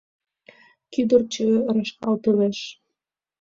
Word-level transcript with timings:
Кӱдырчӧ 0.91 1.45
рашкалтылеш. 1.75 2.59